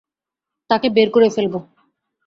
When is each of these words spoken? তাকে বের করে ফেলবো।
তাকে 0.69 0.87
বের 0.89 1.09
করে 1.11 1.27
ফেলবো। 1.29 1.59